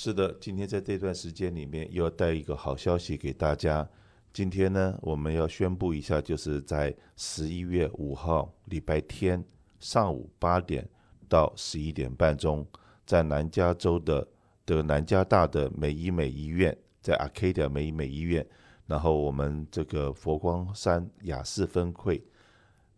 [0.00, 3.90] 是的，今天在这段时间里面又要带一个好消息给大家。
[4.32, 9.44] 今天呢，我们要宣布一下，就是在十一月五号礼拜天
[9.80, 10.88] 上午八点
[11.28, 12.64] 到十一点半钟，
[13.04, 14.24] 在南加州的
[14.64, 18.46] 的南加大的美医美医院，在 Arcadia 美医美医院，
[18.86, 22.22] 然后我们这个佛光山雅士分会，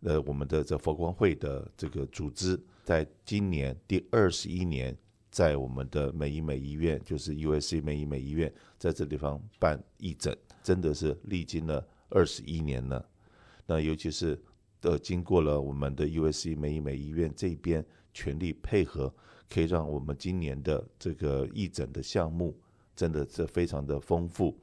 [0.01, 4.95] 呃，我们的这佛光会的这个组织，在今年第二十一年，
[5.31, 13.03] 在我们的美医美医院，就是 USC 美医美医院，在这地方办义诊，真的是历经了二十一年了。
[13.65, 14.39] 那尤其是
[14.81, 19.11] 呃，经过了我们的 USC 美医美医院这边全力配合，
[19.49, 22.55] 可以让我们今年的这个义诊的项目
[22.95, 24.55] 真的是非常的丰富。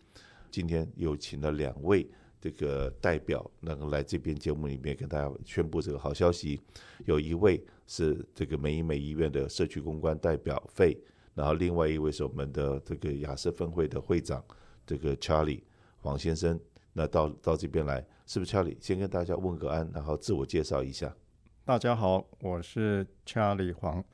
[0.50, 2.06] 今天有请了两位。
[2.40, 6.60] 这个代表能够来这边节目里面跟大家宣布这个好消息，
[7.04, 10.96] 有一位是这个美医美医院的社区公关代表费，
[11.34, 14.44] 然后另外一位是我们的这个雅士分会的会长，
[14.86, 15.62] 这个 Charlie
[15.96, 16.60] 黄先生，
[16.92, 21.16] 那到到这边来，是不是 Charlie 先跟大家问个安，然后自我介绍一下？
[21.64, 24.04] 大家好，我是 Charlie 黄，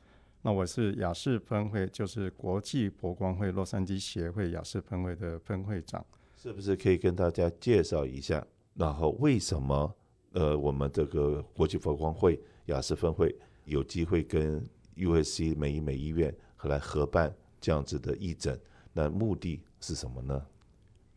[0.43, 6.07] 那我是雅士分会，就是国际博光会洛杉矶协会雅士分会的分会长。
[6.37, 8.47] 是不是可以跟大家介绍一下？
[8.75, 9.93] 然后为什么
[10.33, 13.35] 呃，我们这个国际博光会雅士分会
[13.65, 18.59] 有机会跟 USC 美医美医院和来合办这样子的义诊？
[18.93, 20.47] 那目的是什么呢？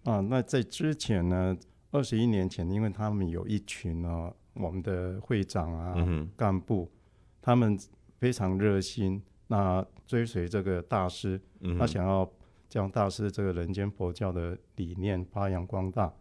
[0.03, 1.57] 啊，那在之前呢，
[1.91, 6.91] 二十一年前，因为他们有一群呢、啊，我们的会长啊、嗯、干部，
[7.41, 7.77] 他们
[8.17, 12.29] 非常热心，那追随这个大师，嗯、他想要。
[12.69, 16.13] 将大师这个人间佛教的理念发扬光大，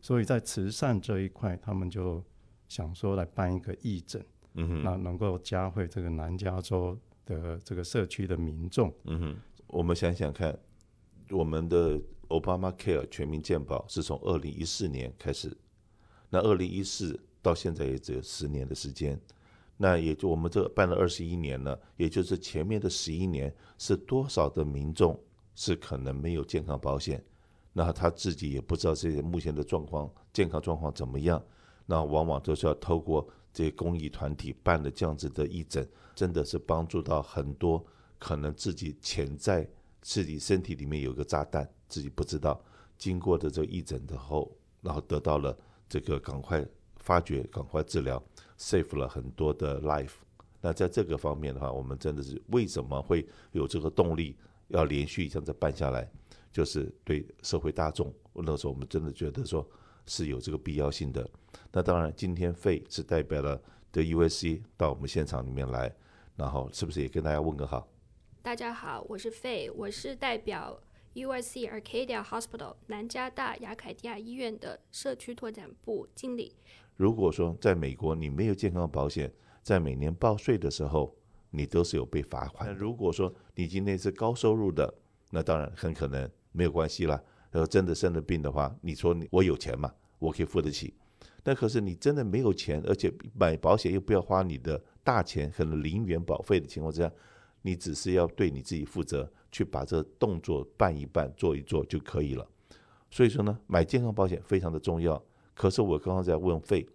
[0.00, 2.22] 所以在慈善这一块，他们就
[2.68, 9.36] 想说来办一个义诊，嗯哼，那能够加惠这个南加州的这个社区的民众，嗯哼。
[9.68, 10.58] 我们想想看，
[11.30, 15.56] 我们的 Obamacare 全民健保是从二零一四年开始，
[16.30, 19.20] 那二零一四到现在也只有十年的时间，
[19.76, 25.18] 那也就我们这办了二十一年了，也就是前面的十一年是多少的民众。
[25.60, 27.20] 是可能没有健康保险，
[27.72, 31.44] 那他自己也不知道这些目前的状况，健康状况怎么样，
[31.84, 37.84] 那往往都是要透过这些公益团体办的这样子的义诊，真的是帮助到很多
[38.16, 39.68] 可能自己潜在
[40.00, 42.64] 自己身体里面有个炸弹，自己不知道，
[42.96, 45.58] 经过的这个义诊之后，然后得到了
[45.88, 46.64] 这个赶快
[46.98, 48.22] 发觉、赶快治疗
[48.60, 50.14] ，save 了很多的 life。
[50.60, 54.36] 那在这个方面的话，我们真的是为什么会有这个动力？
[54.68, 56.08] 要连续这样子办下来，
[56.52, 59.68] 就是对社会大众，那时候我们真的觉得说
[60.08, 61.28] 是有这个必要性的。
[61.70, 63.60] 那当然，今天费是代表了
[63.92, 65.94] 的 USC 到我们现场里面来，
[66.34, 67.86] 然后是不是也跟大家问个好？
[68.42, 70.80] 大家好，我是费，我是代表
[71.14, 76.56] USC Arcadia Hospital 南加大雅凯迪亚医院的社区拓展部经理。
[76.96, 79.30] 如果说在美国你没有健康保险，
[79.62, 81.14] 在每年报税的时候，
[81.50, 82.68] 你都是有被罚款。
[82.68, 84.92] 那如果说你今天是高收入的，
[85.30, 87.22] 那当然很可能没有关系了。
[87.50, 90.94] 然后真的生了病的话，你说你我有钱嘛，我可以付得起。
[91.42, 97.10] 但可是你真的没有钱，而且买保险又不要花你的大钱，可能零元保费的情况之下，
[97.62, 102.46] 你只是要对你自己负责，去把这动作办一办、做一做就可以了。
[103.10, 105.22] 所以说呢，买健康保险非常的重要。
[105.54, 106.86] 可是我刚刚在问费，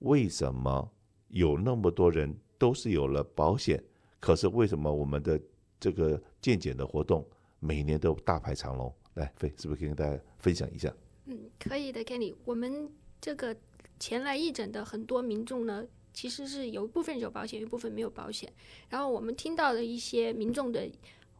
[0.00, 0.90] 为什么
[1.28, 3.82] 有那么多人都是有了保险？
[4.18, 5.40] 可是为什么我们的
[5.78, 7.24] 这个健检的活动
[7.60, 8.92] 每年都大排长龙？
[9.14, 10.92] 来，费是不是可以跟大家分享一下？
[11.26, 12.34] 嗯，可以的，Kenny。
[12.44, 12.90] 我们
[13.20, 13.56] 这个
[13.98, 18.52] 前来义诊的很多民众呢，其实是有部分有保险，一部分没有保险。
[18.88, 20.90] 然后我们听到的一些民众的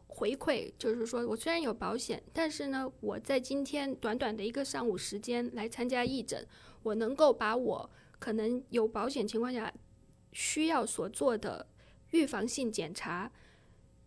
[0.07, 6.47] 回馈，就是说我虽然有保险，但是呢，我在今天短短的一个上午时间来参加义诊，
[6.83, 7.89] 我能够把我
[8.19, 9.73] 可能有保险情况下
[10.31, 11.67] 需要所做的。
[12.11, 13.31] 预防性检查，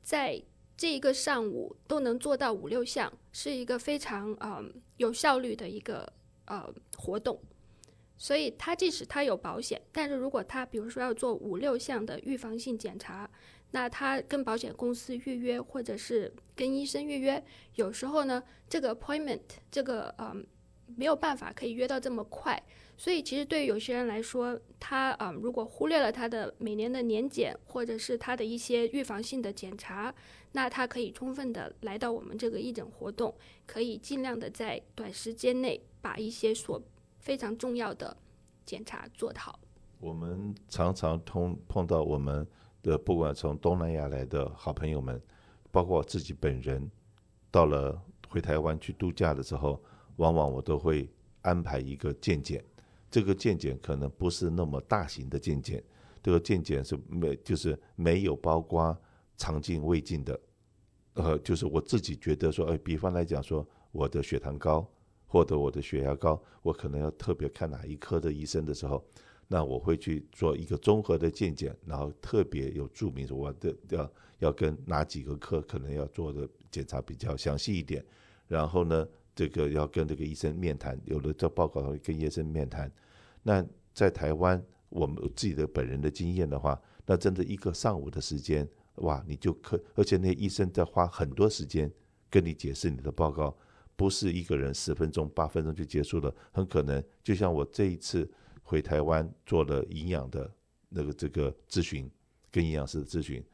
[0.00, 0.40] 在
[0.76, 4.62] 这一个上午都能做到五六项，是一个非常呃
[4.98, 6.12] 有效率的一个
[6.44, 7.40] 呃活动。
[8.18, 13.30] 所以他即使他有保险，但是如果他比如说要做五六项的预防性检查，
[13.72, 17.42] 那他跟保险公司预约或者是跟医生预约，
[17.74, 19.40] 有时候呢这个 appointment
[19.70, 20.46] 这个嗯
[20.94, 22.62] 没有办法可以约到这么快。
[22.98, 30.14] 所以，其实对于有些人来说，他啊、如果忽略了他的每年的年检，或者是他的一些预防性的检查，
[30.52, 33.34] 那他可以充分的来到我们这个义诊活动，
[33.66, 36.80] 可以尽量的在短时间内把一些所
[37.18, 38.16] 非常重要的
[38.64, 39.60] 检查做好。
[40.00, 42.46] 我们常常通碰到我们
[42.82, 45.20] 的不管从东南亚来的好朋友们，
[45.70, 46.90] 包括自己本人，
[47.50, 49.78] 到了回台湾去度假的时候，
[50.16, 51.08] 往往我都会
[51.42, 52.62] 安排一个健检。
[53.10, 55.82] 这个健检可能不是那么大型的健检，
[56.22, 58.96] 这个健检是没就是没有包括
[59.36, 60.38] 肠镜、胃镜的。
[61.14, 64.86] 呃，就是我自己觉得说，哎，比方来讲说，我的血糖高
[65.26, 69.02] 或者我的血压高，我可能要特别看哪一科的医生的时候，
[69.48, 78.04] 那我会去做一个综合的健检，然后特别有注明说我的要要跟哪几个科可能要做的检查比较详细一点，
[78.46, 82.90] 然后呢，这个要跟这个医生面谈，有了这报告会跟医生面谈。
[83.42, 88.68] 那在台湾，我们自己的本人的经验的话，那真的一个上午的时间。
[88.96, 91.92] 哇，你就可，而且那医生在花很多时间
[92.30, 93.54] 跟你解释你的报告，
[93.94, 98.26] 不是一个人十分钟、八分钟就结束了，很可能就像我这一次
[98.62, 100.50] 回台湾做了营养的
[100.88, 102.10] 那个这个咨询，
[102.50, 103.44] 跟营养师的咨询，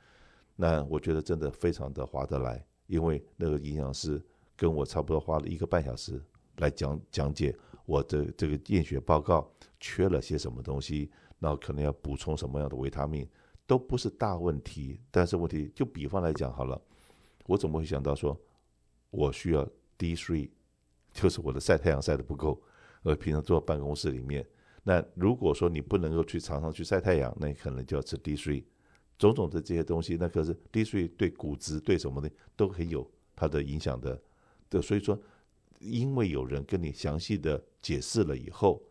[0.54, 4.24] 那我觉得真的非常的划得来，因为那个营养师
[4.56, 6.22] 跟我差不多花了一个半小时
[6.58, 7.56] 来讲讲解
[7.86, 13.28] 我的这个验血报告缺了些什么东西，然后可能要补充什么样的维他命。
[13.64, 16.78] 都不是大问题，但是问题就比方来讲好了，
[17.46, 18.38] 我怎么会想到说，
[19.10, 19.66] 我需要
[19.96, 20.50] D3，
[21.12, 22.60] 就是我的晒太阳晒得不够，
[23.02, 24.46] 而平常坐办公室里面，
[24.82, 28.62] 那如果说你不能够去常常去晒太阳，那你可能就要吃 D3，
[29.16, 34.20] 种种的这些东西，那可是 D3 对骨质对什么的都很有它的影响的，
[34.72, 35.20] 的，所以说，
[35.78, 38.82] 因为有人跟你详细的解释了以后，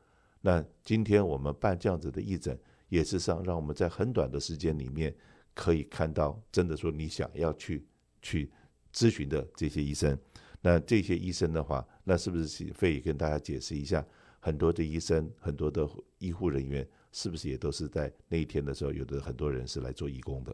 [0.42, 2.57] 那今天我们办这样子的义诊。
[2.92, 5.16] 也是让让我们在很短的时间里面
[5.54, 7.88] 可以看到，真的说你想要去
[8.22, 8.51] 去
[8.94, 10.19] 咨询的这些医生，
[10.60, 14.06] 那这些医生的话，那是不是可以跟大家解释一下？
[14.42, 20.54] 很多的医生，很多的医护人员，是不是也都是在那一天的时候，有的很多人是来做义工的？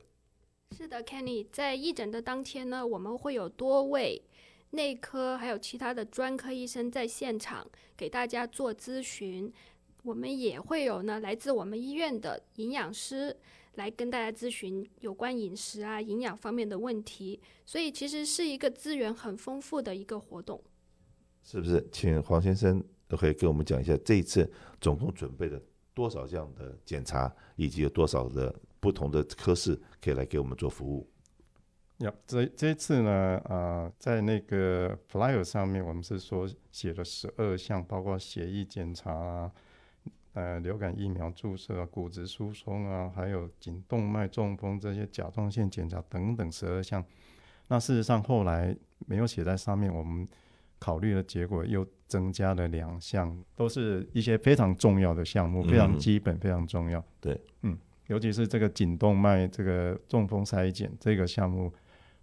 [0.78, 4.22] 是的，Kenny，在义诊的当天呢，我们会有多位
[4.72, 7.66] 内科还有其他的专科医生在现场
[7.96, 9.52] 给大家做咨询。
[10.04, 13.36] 我们也会有呢，来自我们医院的营养师
[13.75, 20.64] 来跟大家咨询有关饮食啊、营养方面的问题，所以其实是一个资源很丰富的一个活动。
[21.44, 21.86] 是不是？
[21.92, 24.50] 请黄先生都可以跟我们讲一下，这一次
[24.80, 25.62] 总共准备了
[25.94, 31.10] 多少这样的检查，以及有多少的不同的科室可以来给我们做服务？
[32.00, 33.56] 呀，这这一次呢，啊、
[33.86, 39.52] 呃，在那个 flyer 上面，我们是说写了十二项，包括血液检查啊。
[40.34, 47.04] 呃，流感疫苗注射啊、骨质疏松啊，还有颈动脉中风这些甲状腺检查等等十二项。
[47.70, 48.78] 那事实上后来
[49.08, 50.28] 没有写在上面，我们
[50.78, 57.04] 考虑的结果又增加了两项，都是一些非常重要的项目，非常基本、非常重要。
[57.20, 61.74] 对，嗯，尤其是这个颈动脉这个中风筛检这个项目，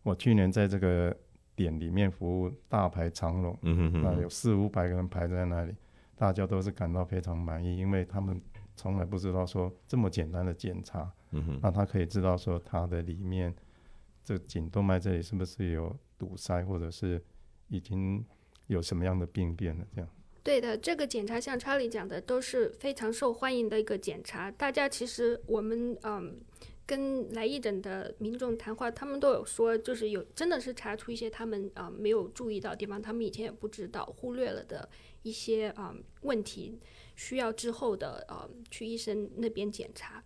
[0.04, 1.16] 我去年在这个
[1.56, 5.74] 点里面服务大排长龙，嗯哼哼，那有四五百个人排在那里。
[6.16, 8.40] 大家都是感到非常满意，因为他们
[8.76, 13.52] 从来不知道说这么简单的检查，嗯哼，那他可以知道说他的里面
[14.24, 17.20] 这颈动脉这里是不是有堵塞，或者是
[17.66, 18.24] 已经
[18.68, 20.08] 有什么样的病变了这样。
[20.44, 24.50] 对的，这个检查像查理讲的都是非常受欢迎的一个检查。
[24.52, 26.38] 大家其实我们嗯
[26.86, 34.88] 跟来义诊的民众谈话，他们都有说，就是有真的是查出一些他们啊、没有注意到地方，他们以前也不知道忽略了的。
[35.22, 36.78] 一些啊、问题
[37.16, 40.22] 需要之后的呃、去医生那边检查，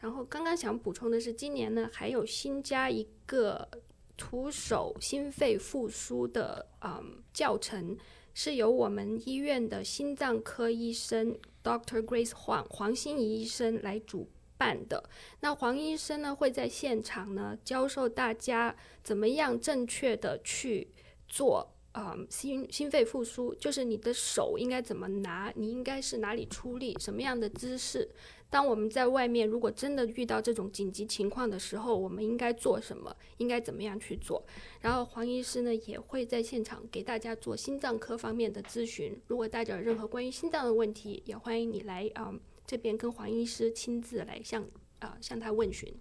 [0.00, 3.66] 然后刚刚想补充的是，今年呢还有新加一个
[4.14, 7.96] 徒手心肺复苏的嗯教程，
[8.34, 11.34] 是由我们医院的心脏科医生
[11.64, 15.08] Doctor Grace 黄黄心怡医生来主办的。
[15.40, 20.90] 那黄医生呢会在现场呢教授大家怎么样正确的去
[21.28, 21.72] 做。
[21.92, 28.06] 啊、心心肺复苏就是你的手应该怎么拿，你应该是哪里出力，什么样的姿势。
[28.50, 34.44] 当我们在外面如果真的遇到这种紧急情况的时候，我们应该做什么，应该怎么样去做。
[34.82, 39.18] 然后黄医师呢也会在现场给大家做心脏科方面的咨询。
[39.26, 42.30] 如果大家有任何关于心脏的问题，也欢迎你来啊、
[42.66, 44.64] 这边跟黄医师亲自来向
[44.98, 45.94] 啊、向他问询。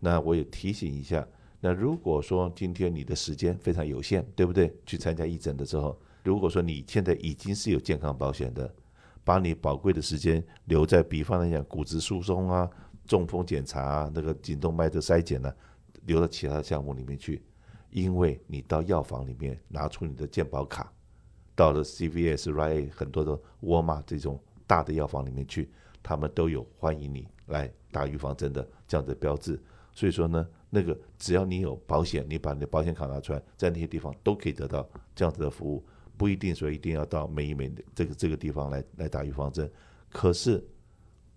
[0.00, 1.26] 那我也提醒一下。
[1.60, 4.74] 那如果说今天你的时间非常有限，对不对？
[4.84, 8.72] 去参加义诊的时候，如果说你现在已经是有健康保险的，
[9.22, 12.68] 把你宝贵的时间留在，比方来讲骨质疏松啊、
[13.06, 15.54] 中风检查啊、那个颈动脉的筛检呢、
[16.06, 17.40] 留到其他的项目里面去，
[17.90, 20.92] 因为你到药房里面拿出你的健保卡，
[21.54, 25.70] 到了 CVS、Rite 很多的沃尔玛这种大的药房里面去，
[26.02, 29.60] 他们都有欢迎你来打预防针的这样的标志，
[29.92, 30.46] 所以说呢。
[30.74, 35.84] 那个只要你有保险，你把你的保险卡拿出来，在那些地方都可以得到这样子的服务，
[36.16, 39.70] 不一定说一定要到美一美这个这个地方来来打预防针。
[40.08, 40.66] 可是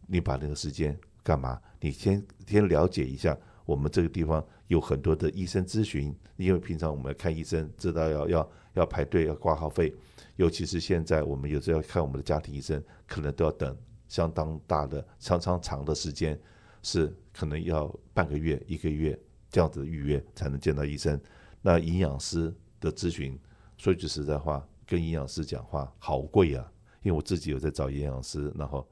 [0.08, 1.62] 你把那个时间干嘛？
[1.82, 9.94] 你先先了解一下，我们这个地方有很多的医生咨询，因为平常我们看医生知道要要要排队要挂号费，
[10.38, 13.76] 尤其是现在我们有时候要看我们的家庭医生，可能都要等
[14.08, 16.40] 相当大的、相当长的时间，
[16.84, 19.20] 是可能要半个月、一个月。
[19.52, 21.18] 这样子预约才能见到医生。
[21.62, 23.40] 那营养师的咨询，
[23.78, 26.70] 说句实在话，跟营养师讲话好贵啊！
[27.04, 28.86] 因为我自己有在找营养师，然后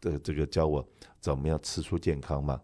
[0.00, 0.84] 这这个教我
[1.20, 2.60] 怎么样吃出健康嘛。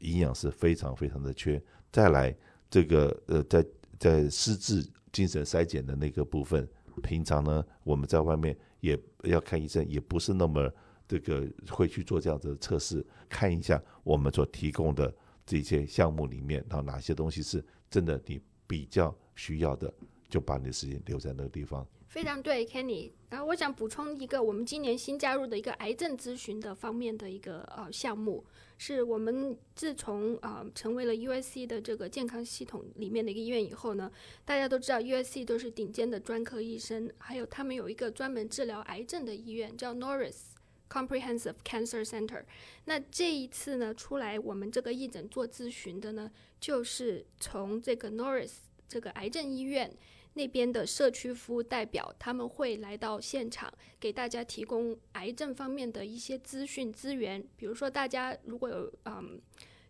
[0.00, 1.62] 营养师非常非常的缺。
[1.92, 2.34] 再来
[2.70, 3.66] 这个呃，在
[3.98, 4.82] 在失智
[5.12, 6.66] 精神筛检的那个部分，
[7.02, 10.72] 平常呢我们在外面也要看医生，也不是那么
[11.18, 15.14] 这个会去做这样子的测试，看一下我们所提供的。
[15.46, 19.92] 这些项目里面，然后哪些东西是真的你比较需要的，
[20.26, 21.86] 就把你的时间留在那个地方。
[22.08, 23.10] 非常对，Kenny。
[23.28, 28.42] 然后我想补充一个，我们今年新加入的一个癌症咨询的方面的一个呃项目，
[28.78, 34.10] 是我们自从啊、呃、成为了 USC 的这个健康系统里面的一个医院以后呢，
[34.46, 40.53] 大家都知道 USC 都是顶尖的专科医生，还有他们有一个专门治疗癌症的医院叫 Norris。
[40.90, 42.44] Comprehensive Cancer Center，
[42.84, 48.52] 那这一次呢，出来我们这个义诊做咨询的呢，就是从这个 Norris
[48.88, 49.92] 这个癌症医院
[50.34, 57.42] 那边的社区服务代表，他们会来到现场，给大家提供癌症方面的一些资讯资源。
[57.56, 59.40] 比如说，大家如果有嗯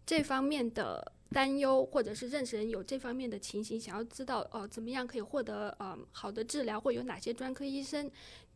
[0.07, 8.11] 这方面的担忧，或者是认识人有这方面的情形，想要知道哦怎么样可以获得嗯好的治疗，或有哪些专科医生。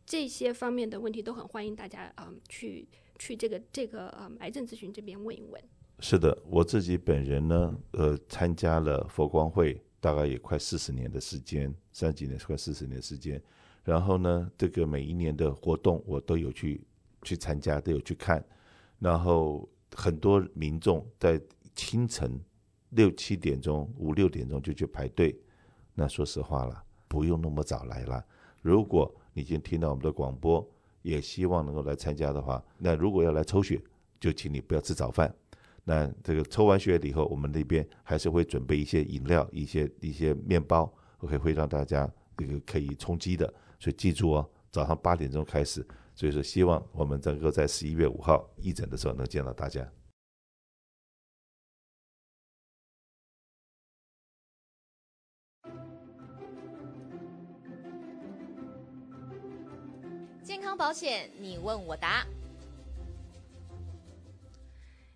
[0.09, 2.89] 这些方面的问题都很欢迎大家啊、去
[3.19, 5.63] 去这个这个呃、嗯、癌症咨询这边问一问。
[6.01, 13.41] 是的，我自己本人呢，呃，参加了佛光会大概也快四十年的时间，三几年快四十年时间。
[13.85, 16.83] 然后呢，这个每一年的活动我都有去
[17.23, 18.43] 去参加，都有去看。
[18.99, 21.39] 然后很多民众在
[21.75, 22.41] 清晨
[22.91, 25.39] 六七点钟、五六点钟就去排队。
[25.93, 28.25] 那说实话了，不用那么早来了。
[28.63, 30.67] 如果已经听到我们的广播，
[31.03, 33.81] 也希望能够来参加的话，那如果要来抽血，
[34.19, 35.35] 就请你不要吃早饭。
[35.85, 43.47] 那这个抽完血以后，我们那边还是会准备一些饮料、一些一些面包，OK，会让大家这个可以充饥的。
[43.79, 45.87] 所以记住哦，早上八点钟开始。
[46.15, 49.89] 所以说，希望我们能够在十一月五号义诊的时候能见到大家。
[60.79, 62.25] 保险，你问我答。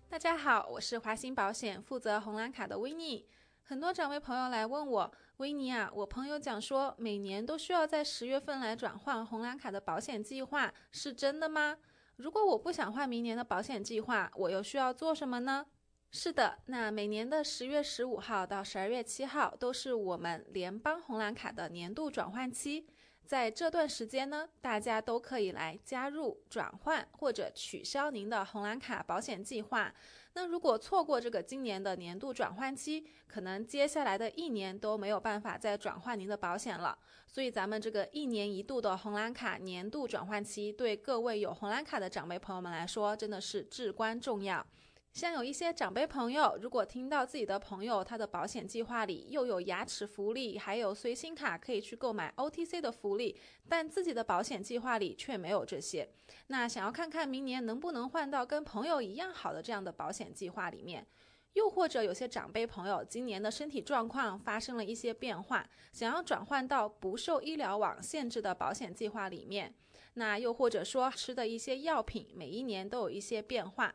[0.09, 3.25] 大家好，我是华兴保险负责红蓝卡的维尼。
[3.63, 11.77] 很多长辈朋友来问我，维尼啊，我朋友讲说每年都需要在十月份来转换红蓝卡的保险计划，是真的吗？
[12.17, 15.65] 如果我不想换明年的保险计划，我又需要做什么呢？
[16.11, 22.85] 是的，那每年的十月十五号到十二月七号都是我们联邦红蓝卡的年度转换期。
[23.25, 29.93] 在这段时间呢，大家都可以来加入、转换或者取消您的红蓝卡保险计划。
[30.33, 36.97] 那如果错过这个今年的年度转换期，可能接下来的一年都没有办法再转换您的保险了。
[37.27, 44.65] 所以咱们这个一年一度的红蓝卡年度转换期，对各位有红蓝卡的长辈朋友们来说，真的是至关重要。
[45.13, 53.39] 像有一些长辈朋友，如果听到自己的朋友他的保险计划里又有牙齿福利，还有随心卡可以去购买 OTC 的福利，
[53.69, 56.09] 但自己的保险计划里却没有这些，
[56.47, 61.05] 那想要看看明年能不能换到跟朋友一样好的这样的保险计划里面，
[61.53, 69.75] 又或者有些长辈朋友今年的身体状况发生了一些变化，想要转换到不受医疗网限制的保险计划里面，
[70.15, 73.93] 那又或者说吃的一些药品每一年都有一些变化。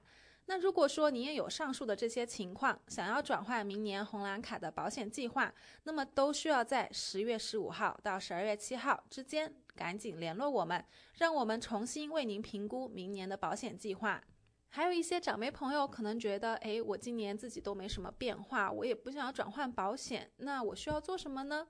[0.51, 5.53] 那如果说你也有上述的这些情况，想要转换明年红蓝卡的保险计划，
[5.83, 10.83] 那么都需要在十月十五号到十二月七号之间赶紧联络我们，
[11.19, 14.25] 让我们重新为您评估明年的保险计划。
[14.71, 21.69] 还有一些长辈朋友可能觉得，诶，我今年自己都没什么变化，我也不想要转换保险，那我需要做什么呢？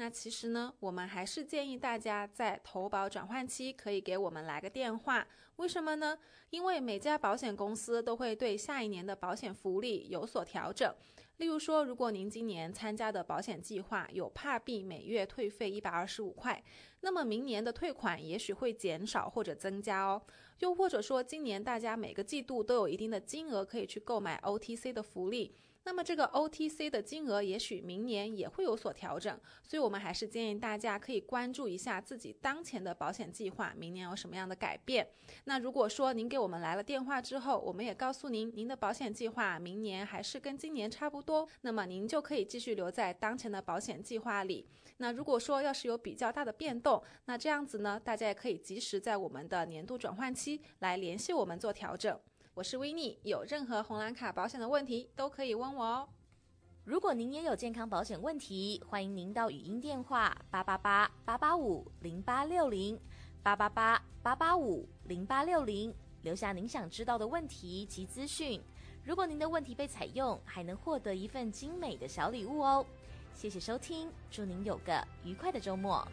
[0.00, 5.26] 那其实呢，我们还是建议大家在投保转换期可以给我们来个电话。
[5.56, 6.16] 为什么呢？
[6.48, 10.90] 因为每家保险公司都会对下一年的保险福利有所调整。
[11.36, 16.64] 例如说，如果您今年参加的保险计划有帕币每月退费一百二十五块，
[17.02, 20.22] 那么明年的退款也许会减少或者增加哦。
[20.60, 25.54] 又或者说，今年大家每个季度都有一定的金额可以去购买 OTC 的福利。
[25.84, 35.08] 那么这个 OTC 的金额也许明年也会有所调整，所以我们还是建议大家可以关注一下自己当前的保险计划，明年有什么样的改变。
[35.44, 44.66] 那如果说您给我们来了电话之后，我们也告诉您，您的保险计划明年还是跟今年差不多，那么您就可以继续留在当前的保险计划里。
[44.98, 52.20] 那如果说要是有比较大的变动，那这样子呢，大家也可以及时在我们的年度转换期来联系我们做调整。
[52.52, 56.08] 我是维尼，有任何红蓝卡保险的问题都可以问我哦。
[56.82, 62.98] 如果您也有健康保险问题，欢迎您到语音电话八八八八八五零八六零
[63.40, 68.60] 八八八八八五零八六零留下您想知道的问题及资讯。
[69.04, 72.84] 如果您的问题被采用，还能获得一份精美的小礼物哦。
[73.32, 76.06] 谢谢收听，祝您有个愉快的周末。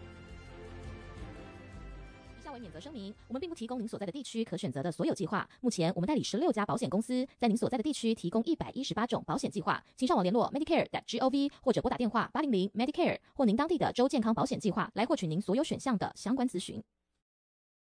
[2.47, 5.45] 下为免责声明，我们并不提供您所在的地区可选择的所有计划。
[5.59, 9.83] 目前，我们代理十六家保险公司，在您所在的地区提供一百一十八种保险计划。
[9.97, 16.81] 请上网联络 Medicare.gov 或者拨打电话八零零 Medicare 或您当地的州健康保险计划来获取您所有选项的相关咨询。